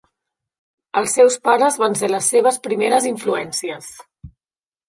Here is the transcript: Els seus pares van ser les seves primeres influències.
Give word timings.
Els 1.01 1.13
seus 1.19 1.37
pares 1.49 1.77
van 1.83 1.97
ser 2.01 2.11
les 2.13 2.31
seves 2.35 2.57
primeres 2.69 3.09
influències. 3.13 3.93